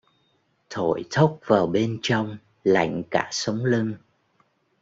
Thổi 0.69 1.05
thốc 1.11 1.39
vào 1.45 1.67
bên 1.67 1.99
trong 2.01 2.37
lạnh 2.63 3.03
cả 3.11 3.29
sống 3.31 3.65
lưng 3.65 3.93